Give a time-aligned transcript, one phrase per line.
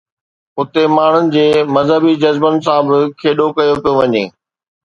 [0.59, 1.43] اتي ماڻهن جي
[1.77, 4.25] مذهبي جذبن سان به کيڏو ڪيو پيو وڃي.